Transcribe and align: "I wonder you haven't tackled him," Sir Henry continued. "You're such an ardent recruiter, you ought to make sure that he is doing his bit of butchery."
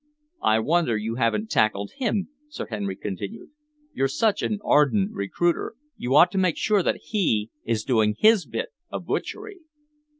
"I 0.41 0.57
wonder 0.57 0.97
you 0.97 1.13
haven't 1.17 1.51
tackled 1.51 1.91
him," 1.97 2.29
Sir 2.49 2.65
Henry 2.65 2.95
continued. 2.95 3.51
"You're 3.93 4.07
such 4.07 4.41
an 4.41 4.57
ardent 4.65 5.11
recruiter, 5.13 5.75
you 5.95 6.15
ought 6.15 6.31
to 6.31 6.39
make 6.39 6.57
sure 6.57 6.81
that 6.81 7.01
he 7.09 7.51
is 7.65 7.83
doing 7.83 8.15
his 8.17 8.47
bit 8.47 8.69
of 8.89 9.05
butchery." 9.05 9.59